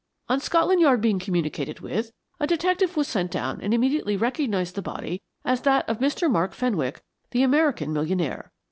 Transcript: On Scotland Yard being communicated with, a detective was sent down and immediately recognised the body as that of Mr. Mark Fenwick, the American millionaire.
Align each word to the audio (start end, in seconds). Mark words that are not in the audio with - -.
On 0.29 0.39
Scotland 0.39 0.81
Yard 0.81 0.99
being 0.99 1.19
communicated 1.19 1.79
with, 1.81 2.09
a 2.39 2.47
detective 2.47 2.97
was 2.97 3.07
sent 3.07 3.29
down 3.29 3.61
and 3.61 3.71
immediately 3.71 4.17
recognised 4.17 4.73
the 4.73 4.81
body 4.81 5.21
as 5.45 5.61
that 5.61 5.87
of 5.87 5.99
Mr. 5.99 6.27
Mark 6.27 6.53
Fenwick, 6.55 7.03
the 7.29 7.43
American 7.43 7.93
millionaire. 7.93 8.51